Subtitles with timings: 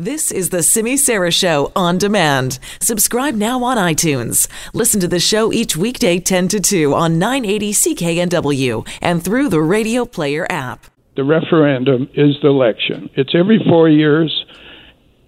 [0.00, 2.60] This is the Simi Sara Show on demand.
[2.80, 4.46] Subscribe now on iTunes.
[4.72, 9.60] Listen to the show each weekday 10 to 2 on 980 CKNW and through the
[9.60, 10.86] Radio Player app.
[11.16, 13.10] The referendum is the election.
[13.14, 14.44] It's every four years.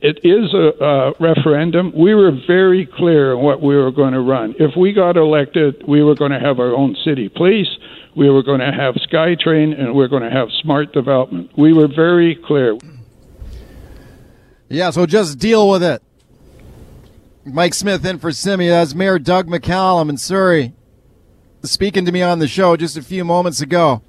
[0.00, 1.92] It is a, a referendum.
[1.96, 4.56] We were very clear on what we were going to run.
[4.58, 7.68] If we got elected, we were going to have our own city police.
[8.16, 11.52] We were going to have SkyTrain, and we we're going to have smart development.
[11.56, 12.76] We were very clear.
[14.68, 16.02] Yeah, so just deal with it.
[17.44, 18.68] Mike Smith in for Simi.
[18.68, 20.74] That's Mayor Doug McCallum in Surrey
[21.62, 24.02] speaking to me on the show just a few moments ago.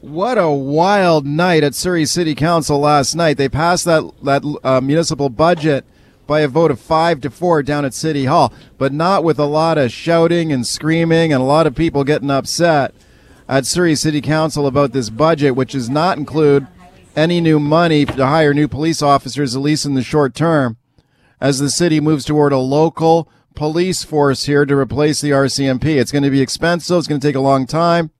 [0.00, 3.36] What a wild night at Surrey City Council last night.
[3.36, 5.84] They passed that that uh, municipal budget
[6.26, 9.46] by a vote of five to four down at City Hall, but not with a
[9.46, 12.94] lot of shouting and screaming and a lot of people getting upset
[13.48, 16.66] at Surrey City Council about this budget, which does not include
[17.16, 20.76] any new money to hire new police officers, at least in the short term,
[21.40, 25.84] as the city moves toward a local police force here to replace the RCMP.
[25.96, 26.98] It's going to be expensive.
[26.98, 28.10] It's going to take a long time.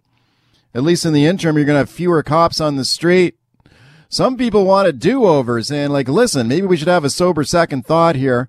[0.74, 3.36] At least in the interim, you're going to have fewer cops on the street.
[4.08, 7.86] Some people want a do-over, saying like, listen, maybe we should have a sober second
[7.86, 8.48] thought here.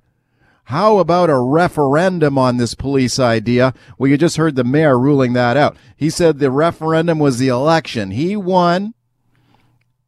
[0.66, 3.73] How about a referendum on this police idea?
[3.98, 5.78] Well, you just heard the mayor ruling that out.
[5.95, 8.11] He said the referendum was the election.
[8.11, 8.94] He won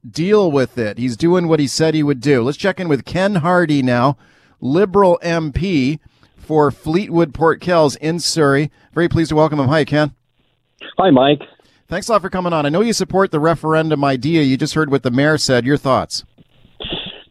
[0.10, 0.98] deal with it.
[0.98, 2.44] He's doing what he said he would do.
[2.44, 4.18] Let's check in with Ken Hardie now,
[4.62, 6.00] Liberal MP
[6.38, 8.72] for Fleetwood Port Kells in Surrey.
[8.94, 9.68] Very pleased to welcome him.
[9.68, 10.14] Hi, Ken.
[10.98, 11.42] Hi, Mike.
[11.88, 12.66] Thanks a lot for coming on.
[12.66, 14.44] I know you support the referendum idea.
[14.44, 15.66] You just heard what the mayor said.
[15.66, 16.24] Your thoughts?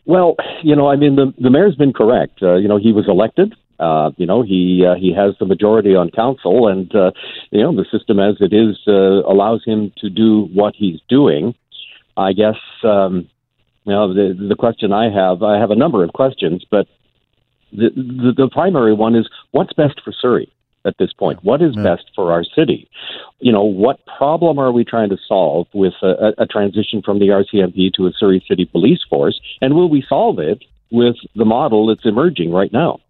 [0.05, 2.43] Well, you know, I mean, the the mayor's been correct.
[2.43, 3.55] Uh, you know, he was elected.
[3.79, 7.13] Uh, you know, he uh, he has the majority on council, and uh,
[7.51, 11.55] you know, the system as it is uh, allows him to do what he's doing.
[12.19, 13.29] I guess um,
[13.85, 15.43] you know the the question I have.
[15.43, 16.87] I have a number of questions, but
[17.73, 20.53] the the, the primary one is what's best for Surrey
[20.85, 21.43] at this point.
[21.45, 21.85] What is yeah.
[21.85, 22.89] best for our city?
[23.39, 27.29] You know, what problem are we trying to solve with a, a transition from the
[27.29, 31.87] RCMP to a Surrey City Police Force, and will we solve it with the model
[31.87, 33.01] that's emerging right now?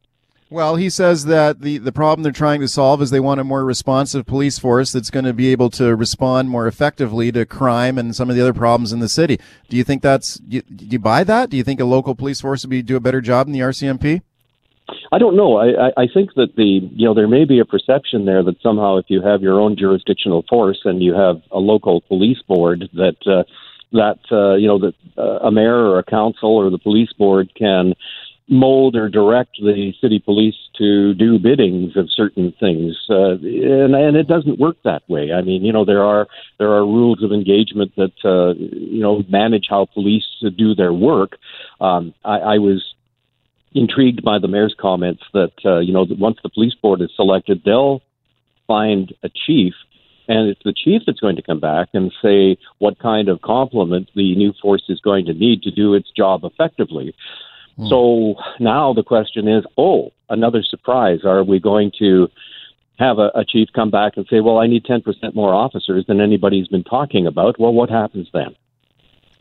[0.50, 3.44] Well, he says that the, the problem they're trying to solve is they want a
[3.44, 7.98] more responsive police force that's going to be able to respond more effectively to crime
[7.98, 9.38] and some of the other problems in the city.
[9.68, 11.50] Do you think that's, do you buy that?
[11.50, 13.60] Do you think a local police force would be, do a better job than the
[13.60, 14.22] RCMP?
[15.12, 15.58] I don't know.
[15.58, 18.96] I, I think that the you know there may be a perception there that somehow
[18.96, 23.16] if you have your own jurisdictional force and you have a local police board that
[23.26, 23.44] uh,
[23.92, 27.52] that uh, you know that uh, a mayor or a council or the police board
[27.54, 27.94] can
[28.48, 34.16] mold or direct the city police to do biddings of certain things, uh, and and
[34.16, 35.32] it doesn't work that way.
[35.32, 36.26] I mean, you know, there are
[36.58, 40.26] there are rules of engagement that uh, you know manage how police
[40.56, 41.36] do their work.
[41.80, 42.94] Um, I, I was
[43.72, 47.10] intrigued by the mayor's comments that uh, you know that once the police board is
[47.14, 48.02] selected, they'll
[48.66, 49.74] find a chief.
[50.30, 54.10] And it's the chief that's going to come back and say what kind of complement
[54.14, 57.14] the new force is going to need to do its job effectively.
[57.78, 57.86] Hmm.
[57.88, 61.20] So now the question is, oh, another surprise.
[61.24, 62.28] Are we going to
[62.98, 65.02] have a, a chief come back and say, well, I need 10%
[65.34, 67.58] more officers than anybody's been talking about?
[67.58, 68.56] Well, what happens then?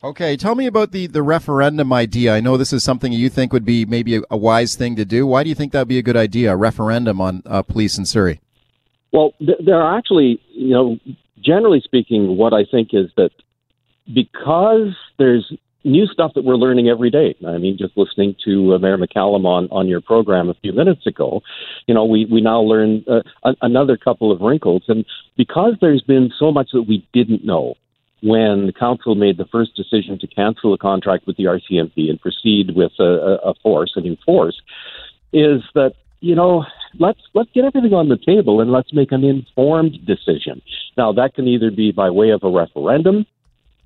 [0.03, 2.35] Okay, tell me about the, the referendum idea.
[2.35, 5.05] I know this is something you think would be maybe a, a wise thing to
[5.05, 5.25] do.
[5.25, 7.97] Why do you think that would be a good idea, a referendum on uh, police
[7.97, 8.39] in Surrey?
[9.11, 10.99] Well, th- there are actually, you know,
[11.43, 13.31] generally speaking, what I think is that
[14.13, 15.51] because there's
[15.87, 17.35] new stuff that we're learning every day.
[17.47, 21.07] I mean, just listening to uh, Mayor McCallum on, on your program a few minutes
[21.07, 21.41] ago,
[21.87, 24.83] you know, we, we now learn uh, a, another couple of wrinkles.
[24.87, 25.05] And
[25.35, 27.75] because there's been so much that we didn't know
[28.21, 32.19] when the council made the first decision to cancel the contract with the RCMP and
[32.19, 34.59] proceed with a, a force, a new force,
[35.33, 36.65] is that you know,
[36.99, 40.61] let's let's get everything on the table and let's make an informed decision.
[40.97, 43.25] Now that can either be by way of a referendum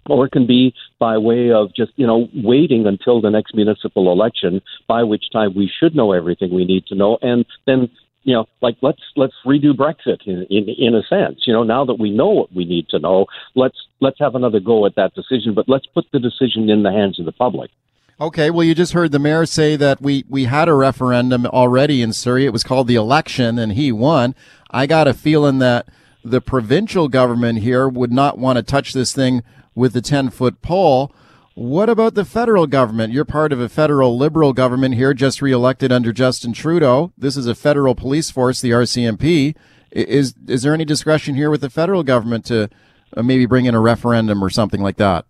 [0.09, 4.11] or it can be by way of just you know waiting until the next municipal
[4.11, 7.89] election, by which time we should know everything we need to know, and then
[8.23, 11.41] you know like let's let's redo Brexit in, in in a sense.
[11.45, 14.59] You know now that we know what we need to know, let's let's have another
[14.59, 17.71] go at that decision, but let's put the decision in the hands of the public.
[18.19, 22.03] Okay, well, you just heard the mayor say that we, we had a referendum already
[22.03, 22.45] in Surrey.
[22.45, 24.35] It was called the election, and he won.
[24.69, 25.87] I got a feeling that
[26.23, 29.41] the provincial government here would not want to touch this thing
[29.75, 31.13] with the 10 foot pole.
[31.53, 33.11] What about the federal government?
[33.11, 37.11] You're part of a federal liberal government here, just reelected under Justin Trudeau.
[37.17, 39.55] This is a federal police force, the RCMP.
[39.91, 42.69] Is is there any discretion here with the federal government to
[43.15, 45.25] uh, maybe bring in a referendum or something like that?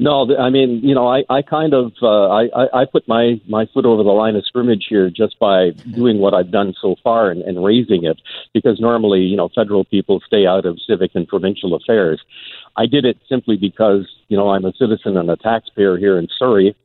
[0.00, 3.66] No, I mean, you know, I, I kind of uh, I, I put my, my
[3.74, 7.32] foot over the line of scrimmage here just by doing what I've done so far
[7.32, 8.20] and, and raising it,
[8.54, 12.20] because normally, you know, federal people stay out of civic and provincial affairs.
[12.78, 16.28] I did it simply because, you know, I'm a citizen and a taxpayer here in
[16.38, 16.76] Surrey,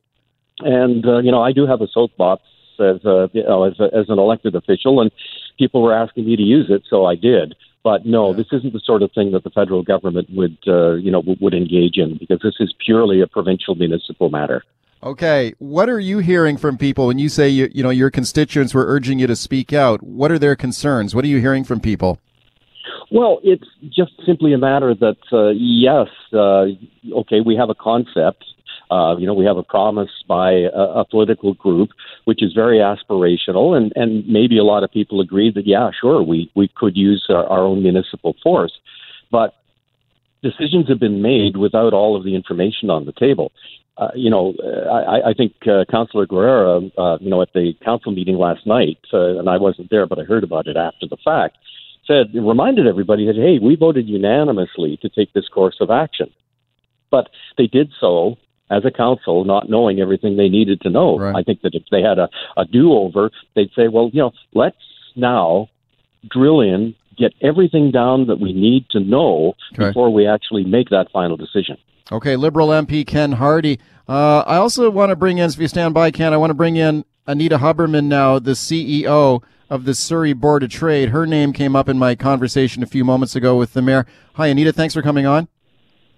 [0.58, 2.42] and uh, you know, I do have a soapbox
[2.80, 5.12] as a, you know, as, a, as an elected official, and
[5.56, 7.54] people were asking me to use it, so I did.
[7.84, 11.12] But no, this isn't the sort of thing that the federal government would, uh, you
[11.12, 14.64] know, would engage in because this is purely a provincial municipal matter.
[15.02, 18.74] Okay, what are you hearing from people when you say you, you know your constituents
[18.74, 20.02] were urging you to speak out?
[20.02, 21.14] What are their concerns?
[21.14, 22.18] What are you hearing from people?
[23.10, 26.66] Well, it's just simply a matter that uh, yes, uh,
[27.20, 28.44] okay, we have a concept
[28.90, 31.90] uh, you know, we have a promise by a, a political group
[32.24, 36.22] which is very aspirational, and, and maybe a lot of people agree that yeah, sure,
[36.22, 38.72] we we could use our, our own municipal force,
[39.30, 39.54] but
[40.42, 43.52] decisions have been made without all of the information on the table.
[43.96, 44.54] Uh, you know,
[44.90, 48.98] I, I think uh, Councillor Guerrera, uh, you know, at the council meeting last night,
[49.12, 51.56] uh, and I wasn't there, but I heard about it after the fact,
[52.06, 56.30] said reminded everybody that hey, we voted unanimously to take this course of action,
[57.10, 57.28] but
[57.58, 58.36] they did so
[58.70, 61.18] as a council, not knowing everything they needed to know.
[61.18, 61.36] Right.
[61.36, 64.32] I think that if they had a, a do over, they'd say, well, you know,
[64.54, 64.76] let's
[65.14, 65.68] now
[66.30, 69.88] drill in, get everything down that we need to know Okay.
[69.88, 71.76] before we actually make that final decision.
[72.10, 73.78] Okay, Liberal MP Ken Hardie.
[74.08, 76.54] Uh, I also want to bring in, if you stand by, Ken, I want to
[76.54, 81.08] bring in Anita Huberman now, the CEO of the Surrey Board of Trade.
[81.08, 84.06] Her name came up in my conversation a few moments ago with the mayor.
[84.34, 84.72] Hi, Anita.
[84.72, 85.48] Thanks for coming on.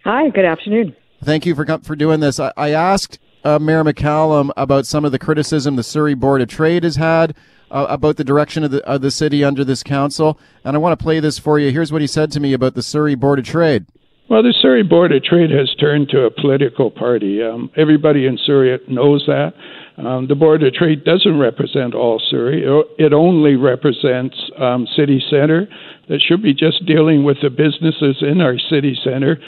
[0.04, 0.96] Hi, good afternoon.
[1.22, 2.40] Thank you for for doing this.
[2.40, 6.48] I, I asked uh, Mayor McCallum about some of the criticism the Surrey Board of
[6.48, 7.36] Trade has had
[7.70, 10.98] uh, about the direction of the of the city under this council, and I want
[10.98, 11.70] to play this for you.
[11.70, 13.86] Here's what he said to me about the Surrey Board of Trade.
[14.28, 17.40] Well, the Surrey Board of Trade has turned to a political party.
[17.42, 19.52] Um, everybody in Surrey knows that.
[19.98, 22.64] Um, the Board of Trade doesn't represent all Surrey.
[22.98, 25.68] It only represents um, city center
[26.08, 29.38] that should be just dealing with the businesses in our city center.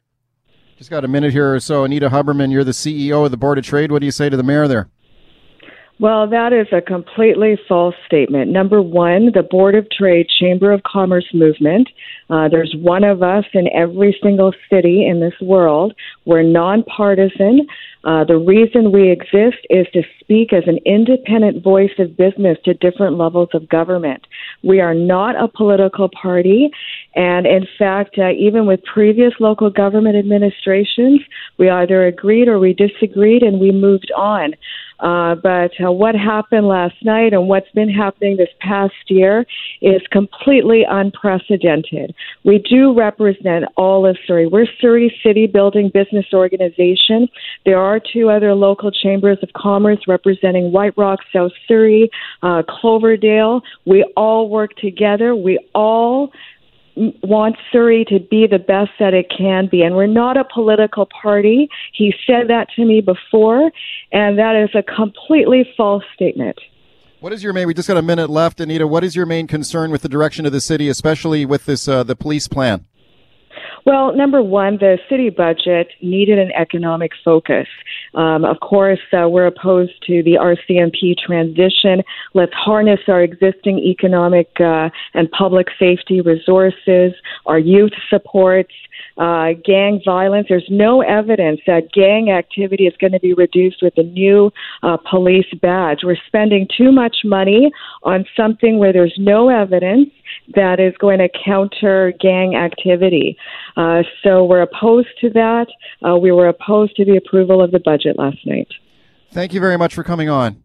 [0.77, 1.83] Just got a minute here or so.
[1.83, 3.91] Anita Huberman, you're the CEO of the Board of Trade.
[3.91, 4.89] What do you say to the mayor there?
[6.01, 8.53] Well, that is a completely false statement.
[8.53, 11.89] Number one, the Board of Trade Chamber of Commerce movement.
[12.31, 15.95] Uh, there's one of us in every single city in this world.
[16.25, 17.67] We're nonpartisan.
[18.05, 22.75] Uh, the reason we exist is to speak as an independent voice of business to
[22.75, 24.25] different levels of government.
[24.63, 26.71] We are not a political party.
[27.17, 31.23] And in fact, uh, even with previous local government administrations,
[31.59, 34.55] we either agreed or we disagreed and we moved on.
[35.01, 39.47] Uh, but uh, what happened last night and what's been happening this past year
[39.81, 42.15] is completely unprecedented.
[42.45, 44.47] We do represent all of Surrey.
[44.47, 47.29] We're Surrey City Building Business Organization.
[47.65, 52.11] There are two other local chambers of commerce representing White Rock, South Surrey,
[52.43, 53.61] uh, Cloverdale.
[53.87, 55.35] We all work together.
[55.37, 56.33] We all
[57.23, 59.83] want Surrey to be the best that it can be.
[59.83, 61.69] And we're not a political party.
[61.93, 63.71] He said that to me before,
[64.13, 66.59] and that is a completely false statement.
[67.21, 67.67] What is your main?
[67.67, 68.87] We just got a minute left, Anita.
[68.87, 72.05] What is your main concern with the direction of the city, especially with this uh,
[72.05, 72.87] the police plan?
[73.89, 77.67] Well, number one, the city budget needed an economic focus.
[78.13, 82.03] Um, of course, uh, we're opposed to the RCMP transition.
[82.35, 87.15] Let's harness our existing economic uh, and public safety resources,
[87.47, 88.75] our youth supports,
[89.19, 90.47] uh, gang violence.
[90.49, 94.51] There's no evidence that gang activity is going to be reduced with the new
[94.83, 96.01] uh, police badge.
[96.05, 97.71] We're spending too much money
[98.05, 100.11] on something where there's no evidence
[100.55, 103.37] that is going to counter gang activity.
[103.77, 105.67] Uh, so we're opposed to that.
[106.07, 108.69] Uh, we were opposed to the approval of the budget last night.
[109.31, 110.63] Thank you very much for coming on.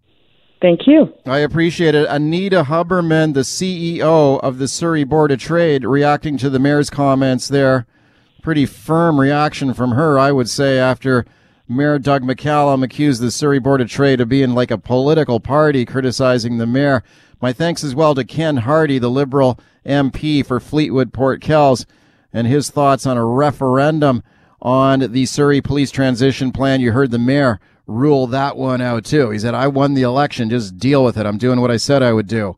[0.62, 1.14] Thank you.
[1.26, 2.08] I appreciate it.
[2.10, 7.50] Anita Huberman, the CEO of the Surrey Board of Trade, reacting to the mayor's comments
[7.50, 7.86] there.
[8.44, 11.26] Pretty firm reaction from her, I would say, after
[11.70, 15.86] Mayor Doug McCallum accused the Surrey Board of Trade of being like a political party
[15.86, 17.04] criticizing the mayor.
[17.42, 21.86] My thanks as well to Ken Hardie, the Liberal MP for Fleetwood Port Kells,
[22.34, 24.24] and his thoughts on a referendum
[24.62, 26.82] on the Surrey Police Transition Plan.
[26.82, 29.30] You heard the mayor rule that one out too.
[29.30, 30.50] He said, I won the election.
[30.50, 31.26] Just deal with it.
[31.26, 32.58] I'm doing what I said I would do.